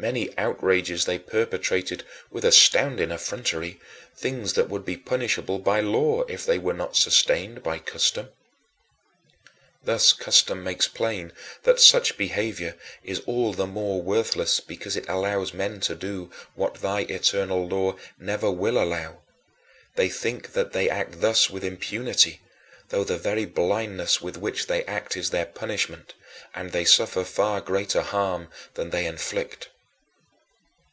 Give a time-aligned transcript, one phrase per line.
[0.00, 3.80] Many outrages they perpetrated with astounding effrontery,
[4.16, 8.28] things that would be punishable by law if they were not sustained by custom.
[9.82, 11.32] Thus custom makes plain
[11.64, 16.76] that such behavior is all the more worthless because it allows men to do what
[16.76, 19.22] thy eternal law never will allow.
[19.96, 22.40] They think that they act thus with impunity,
[22.90, 26.14] though the very blindness with which they act is their punishment,
[26.54, 29.70] and they suffer far greater harm than they inflict.